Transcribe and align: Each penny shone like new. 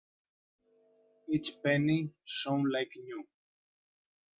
Each 1.29 1.61
penny 1.61 2.09
shone 2.25 2.71
like 2.71 2.91
new. 3.03 3.27